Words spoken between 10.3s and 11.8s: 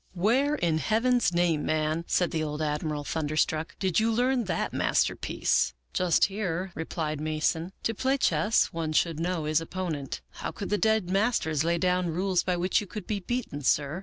How could the dead masters lay